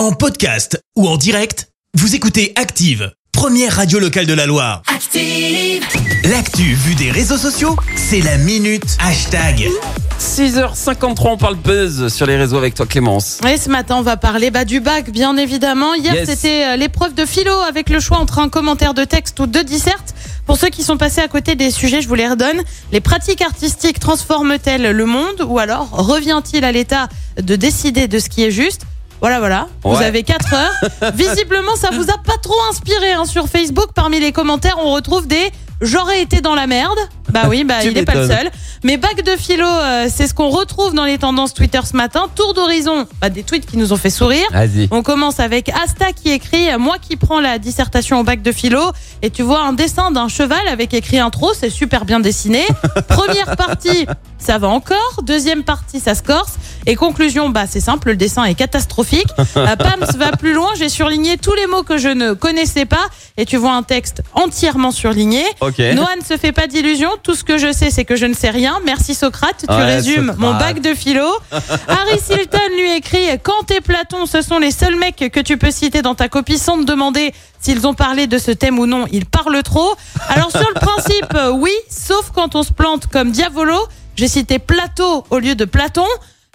En 0.00 0.12
podcast 0.12 0.80
ou 0.96 1.06
en 1.06 1.18
direct, 1.18 1.68
vous 1.92 2.14
écoutez 2.14 2.54
Active, 2.56 3.12
première 3.32 3.76
radio 3.76 3.98
locale 3.98 4.24
de 4.24 4.32
la 4.32 4.46
Loire. 4.46 4.80
Active. 4.86 5.84
L'actu 6.24 6.72
vue 6.72 6.94
des 6.94 7.10
réseaux 7.10 7.36
sociaux, 7.36 7.76
c'est 7.96 8.22
la 8.22 8.38
minute 8.38 8.96
hashtag. 8.98 9.68
6h53, 10.18 11.28
on 11.32 11.36
parle 11.36 11.56
buzz 11.56 12.08
sur 12.08 12.24
les 12.24 12.38
réseaux 12.38 12.56
avec 12.56 12.72
toi 12.72 12.86
Clémence. 12.86 13.40
Et 13.46 13.58
ce 13.58 13.68
matin, 13.68 13.96
on 13.98 14.02
va 14.02 14.16
parler 14.16 14.50
bah, 14.50 14.64
du 14.64 14.80
bac, 14.80 15.10
bien 15.10 15.36
évidemment. 15.36 15.92
Hier, 15.92 16.14
Yes. 16.14 16.30
c'était 16.30 16.64
euh, 16.64 16.76
l'épreuve 16.76 17.12
de 17.12 17.26
philo 17.26 17.52
avec 17.52 17.90
le 17.90 18.00
choix 18.00 18.16
entre 18.16 18.38
un 18.38 18.48
commentaire 18.48 18.94
de 18.94 19.04
texte 19.04 19.38
ou 19.38 19.46
deux 19.46 19.64
dissertes. 19.64 20.14
Pour 20.46 20.56
ceux 20.56 20.68
qui 20.68 20.82
sont 20.82 20.96
passés 20.96 21.20
à 21.20 21.28
côté 21.28 21.56
des 21.56 21.70
sujets, 21.70 22.00
je 22.00 22.08
vous 22.08 22.14
les 22.14 22.26
redonne. 22.26 22.62
Les 22.90 23.02
pratiques 23.02 23.42
artistiques 23.42 24.00
transforment-elles 24.00 24.92
le 24.92 25.04
monde 25.04 25.44
ou 25.46 25.58
alors 25.58 25.90
revient-il 25.90 26.64
à 26.64 26.72
l'État 26.72 27.10
de 27.40 27.54
décider 27.54 28.08
de 28.08 28.18
ce 28.18 28.30
qui 28.30 28.44
est 28.44 28.50
juste? 28.50 28.82
Voilà, 29.20 29.38
voilà. 29.38 29.68
Vous 29.82 29.96
avez 29.96 30.22
4 30.22 30.54
heures. 30.54 31.12
Visiblement, 31.14 31.76
ça 31.76 31.90
vous 31.92 32.10
a 32.10 32.18
pas 32.18 32.38
trop 32.42 32.58
inspiré 32.70 33.12
hein. 33.12 33.24
sur 33.24 33.48
Facebook. 33.48 33.90
Parmi 33.94 34.20
les 34.20 34.32
commentaires, 34.32 34.76
on 34.78 34.92
retrouve 34.92 35.26
des 35.26 35.50
j'aurais 35.80 36.22
été 36.22 36.40
dans 36.40 36.54
la 36.54 36.66
merde. 36.66 36.98
Bah 37.30 37.44
oui, 37.48 37.64
bah 37.64 37.76
il 37.84 37.96
est 37.96 38.04
pas 38.04 38.14
le 38.14 38.26
seul. 38.26 38.50
Mais 38.82 38.96
bac 38.96 39.22
de 39.22 39.36
philo, 39.36 39.66
euh, 39.66 40.08
c'est 40.10 40.26
ce 40.26 40.34
qu'on 40.34 40.48
retrouve 40.48 40.94
dans 40.94 41.04
les 41.04 41.18
tendances 41.18 41.54
Twitter 41.54 41.80
ce 41.84 41.96
matin. 41.96 42.28
Tour 42.34 42.54
d'horizon, 42.54 43.06
bah, 43.20 43.28
des 43.28 43.42
tweets 43.42 43.66
qui 43.66 43.76
nous 43.76 43.92
ont 43.92 43.96
fait 43.96 44.10
sourire. 44.10 44.46
On 44.90 45.02
commence 45.02 45.38
avec 45.38 45.68
Asta 45.68 46.12
qui 46.12 46.30
écrit 46.30 46.76
Moi 46.78 46.96
qui 46.98 47.16
prends 47.16 47.40
la 47.40 47.58
dissertation 47.58 48.20
au 48.20 48.24
bac 48.24 48.42
de 48.42 48.52
philo. 48.52 48.80
Et 49.22 49.30
tu 49.30 49.42
vois 49.42 49.60
un 49.60 49.72
dessin 49.74 50.10
d'un 50.10 50.28
cheval 50.28 50.66
avec 50.68 50.94
écrit 50.94 51.18
intro, 51.18 51.52
c'est 51.54 51.70
super 51.70 52.04
bien 52.04 52.20
dessiné. 52.20 52.64
Première 53.08 53.56
partie, 53.56 54.06
ça 54.38 54.58
va 54.58 54.68
encore. 54.68 55.20
Deuxième 55.22 55.62
partie, 55.62 56.00
ça 56.00 56.14
se 56.14 56.22
corse. 56.22 56.54
Et 56.86 56.96
conclusion, 56.96 57.50
bah 57.50 57.64
c'est 57.68 57.80
simple, 57.80 58.08
le 58.08 58.16
dessin 58.16 58.44
est 58.44 58.54
catastrophique. 58.54 59.28
Euh, 59.56 59.76
Pams 59.76 60.04
va 60.16 60.32
plus 60.32 60.52
loin, 60.54 60.68
j'ai 60.78 60.88
surligné 60.88 61.36
tous 61.36 61.52
les 61.54 61.66
mots 61.66 61.82
que 61.82 61.98
je 61.98 62.08
ne 62.08 62.32
connaissais 62.32 62.84
pas. 62.86 63.04
Et 63.36 63.44
tu 63.44 63.56
vois 63.56 63.72
un 63.72 63.82
texte 63.82 64.22
entièrement 64.32 64.90
surligné. 64.92 65.42
Noah 65.94 66.16
ne 66.16 66.24
se 66.24 66.36
fait 66.36 66.52
pas 66.52 66.66
d'illusions. 66.66 67.10
Tout 67.22 67.34
ce 67.34 67.42
que 67.44 67.58
je 67.58 67.72
sais, 67.72 67.90
c'est 67.90 68.04
que 68.04 68.16
je 68.16 68.26
ne 68.26 68.32
sais 68.34 68.48
rien. 68.50 68.78
Merci 68.86 69.14
Socrate. 69.14 69.64
Tu 69.68 69.74
Ouais, 69.74 69.84
résumes 69.84 70.28
Socrate. 70.32 70.38
mon 70.38 70.54
bac 70.54 70.80
de 70.80 70.94
philo. 70.94 71.26
Harry 71.88 72.18
Hilton 72.30 72.58
lui 72.78 72.92
écrit 72.96 73.26
Quand 73.42 73.70
et 73.70 73.80
Platon, 73.80 74.24
ce 74.26 74.40
sont 74.40 74.58
les 74.58 74.70
seuls 74.70 74.96
mecs 74.96 75.16
que 75.32 75.40
tu 75.40 75.56
peux 75.58 75.70
citer 75.70 76.00
dans 76.02 76.14
ta 76.14 76.28
copie 76.28 76.58
sans 76.58 76.78
te 76.78 76.84
demander 76.84 77.32
s'ils 77.60 77.86
ont 77.86 77.94
parlé 77.94 78.26
de 78.26 78.38
ce 78.38 78.50
thème 78.52 78.78
ou 78.78 78.86
non. 78.86 79.06
Ils 79.12 79.26
parlent 79.26 79.62
trop. 79.62 79.94
Alors 80.28 80.50
sur 80.50 80.68
le 80.74 80.80
principe, 80.80 81.36
oui, 81.54 81.72
sauf 81.90 82.30
quand 82.34 82.54
on 82.54 82.62
se 82.62 82.72
plante 82.72 83.06
comme 83.08 83.30
Diavolo. 83.32 83.76
J'ai 84.16 84.28
cité 84.28 84.58
Plateau 84.58 85.24
au 85.30 85.38
lieu 85.38 85.54
de 85.54 85.64
Platon. 85.64 86.06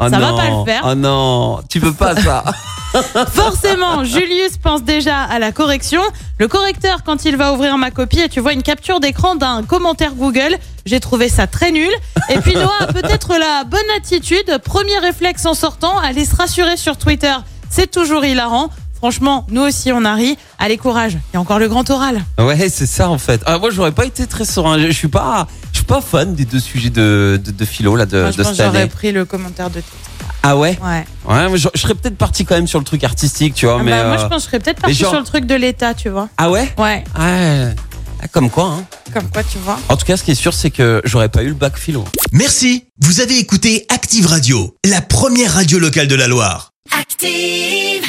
Oh 0.00 0.08
ça 0.08 0.18
va 0.18 0.30
non. 0.30 0.36
pas 0.36 0.50
le 0.50 0.64
faire. 0.64 0.82
Oh 0.86 0.94
non, 0.94 1.60
tu 1.68 1.80
peux 1.80 1.92
pas 1.92 2.14
ça. 2.16 2.44
Forcément, 3.32 4.04
Julius 4.04 4.56
pense 4.56 4.82
déjà 4.82 5.22
à 5.22 5.38
la 5.38 5.52
correction. 5.52 6.00
Le 6.38 6.48
correcteur, 6.48 7.02
quand 7.04 7.24
il 7.24 7.36
va 7.36 7.52
ouvrir 7.52 7.76
ma 7.76 7.90
copie, 7.90 8.20
et 8.20 8.28
tu 8.28 8.40
vois 8.40 8.52
une 8.52 8.62
capture 8.62 9.00
d'écran 9.00 9.34
d'un 9.34 9.62
commentaire 9.62 10.14
Google, 10.14 10.56
j'ai 10.86 11.00
trouvé 11.00 11.28
ça 11.28 11.46
très 11.46 11.70
nul. 11.70 11.90
Et 12.30 12.38
puis 12.38 12.54
Noah 12.54 12.70
a 12.80 12.86
peut-être 12.92 13.36
la 13.36 13.64
bonne 13.64 13.80
attitude. 13.96 14.58
Premier 14.64 14.98
réflexe 14.98 15.44
en 15.46 15.54
sortant, 15.54 15.98
aller 15.98 16.24
se 16.24 16.34
rassurer 16.36 16.76
sur 16.76 16.96
Twitter. 16.96 17.34
C'est 17.70 17.90
toujours 17.90 18.24
hilarant. 18.24 18.70
Franchement, 18.94 19.46
nous 19.50 19.62
aussi 19.62 19.92
on 19.92 20.04
a 20.04 20.14
ri. 20.14 20.36
Allez, 20.58 20.76
courage. 20.76 21.18
Il 21.32 21.34
y 21.34 21.36
a 21.36 21.40
encore 21.40 21.60
le 21.60 21.68
grand 21.68 21.88
oral. 21.90 22.24
ouais, 22.38 22.68
c'est 22.68 22.86
ça 22.86 23.10
en 23.10 23.18
fait. 23.18 23.40
Ah, 23.46 23.58
moi, 23.58 23.70
j'aurais 23.70 23.92
pas 23.92 24.06
été 24.06 24.26
très 24.26 24.44
serein. 24.44 24.78
Je 24.78 24.86
je 24.86 24.92
suis 24.92 25.08
pas 25.08 25.46
fan 26.00 26.34
des 26.34 26.44
deux 26.44 26.60
sujets 26.60 26.90
de, 26.90 27.40
de, 27.42 27.50
de 27.50 27.64
philo 27.64 27.96
là 27.96 28.06
de, 28.06 28.18
Moi, 28.20 28.26
de 28.28 28.32
je 28.32 28.36
pense 28.38 28.46
cette 28.48 28.56
que 28.58 28.62
j'aurais 28.64 28.80
année. 28.82 28.90
pris 28.90 29.12
le 29.12 29.24
commentaire 29.24 29.70
de. 29.70 29.82
Ah 30.42 30.56
ouais? 30.56 30.78
Ouais. 30.82 31.04
Ouais, 31.26 31.48
mais 31.50 31.58
je, 31.58 31.68
je 31.74 31.80
serais 31.80 31.94
peut-être 31.94 32.16
parti 32.16 32.44
quand 32.44 32.54
même 32.54 32.68
sur 32.68 32.78
le 32.78 32.84
truc 32.84 33.02
artistique, 33.04 33.54
tu 33.54 33.66
vois. 33.66 33.78
Ah 33.80 33.82
mais 33.82 33.90
bah, 33.90 34.04
Moi, 34.06 34.16
euh, 34.16 34.18
je 34.22 34.26
pense 34.28 34.36
que 34.36 34.40
je 34.42 34.46
serais 34.50 34.60
peut-être 34.60 34.80
parti 34.80 34.94
genre- 34.96 35.10
sur 35.10 35.18
le 35.20 35.26
truc 35.26 35.46
de 35.46 35.54
l'État, 35.56 35.94
tu 35.94 36.08
vois. 36.10 36.28
Ah 36.36 36.48
ouais? 36.50 36.72
Ouais. 36.78 37.02
Ouais. 37.18 37.74
Ah, 38.22 38.28
Comme 38.30 38.48
quoi. 38.50 38.64
Hein. 38.66 38.84
Comme 39.12 39.28
quoi, 39.30 39.42
tu 39.42 39.58
vois. 39.58 39.78
En 39.88 39.96
tout 39.96 40.04
cas, 40.06 40.16
ce 40.16 40.22
qui 40.22 40.30
est 40.30 40.36
sûr, 40.36 40.54
c'est 40.54 40.70
que 40.70 41.00
j'aurais 41.04 41.28
pas 41.28 41.42
eu 41.42 41.48
le 41.48 41.54
bac 41.54 41.76
philo. 41.76 42.04
Merci, 42.32 42.84
vous 43.00 43.20
avez 43.20 43.38
écouté 43.38 43.84
Active 43.88 44.26
Radio, 44.26 44.76
la 44.84 45.00
première 45.00 45.54
radio 45.54 45.78
locale 45.78 46.06
de 46.08 46.14
la 46.14 46.28
Loire. 46.28 46.70
Active. 46.98 48.02